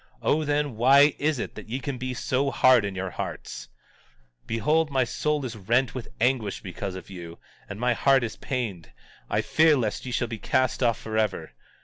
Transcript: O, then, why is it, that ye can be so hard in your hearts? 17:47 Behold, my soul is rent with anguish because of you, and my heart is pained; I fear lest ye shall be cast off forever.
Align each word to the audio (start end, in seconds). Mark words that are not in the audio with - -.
O, 0.23 0.43
then, 0.43 0.77
why 0.77 1.13
is 1.19 1.37
it, 1.37 1.53
that 1.53 1.69
ye 1.69 1.79
can 1.79 1.99
be 1.99 2.15
so 2.15 2.49
hard 2.49 2.85
in 2.85 2.95
your 2.95 3.11
hearts? 3.11 3.69
17:47 4.45 4.47
Behold, 4.47 4.89
my 4.89 5.03
soul 5.03 5.45
is 5.45 5.55
rent 5.55 5.93
with 5.93 6.07
anguish 6.19 6.61
because 6.61 6.95
of 6.95 7.11
you, 7.11 7.37
and 7.69 7.79
my 7.79 7.93
heart 7.93 8.23
is 8.23 8.35
pained; 8.35 8.93
I 9.29 9.41
fear 9.41 9.77
lest 9.77 10.03
ye 10.07 10.11
shall 10.11 10.27
be 10.27 10.39
cast 10.39 10.81
off 10.81 10.99
forever. 10.99 11.51